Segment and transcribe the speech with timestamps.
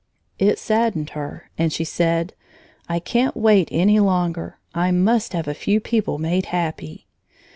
[0.39, 2.33] It saddened her, and she said:
[2.89, 4.57] "I can't wait any longer.
[4.73, 7.05] I must have a few people made happy."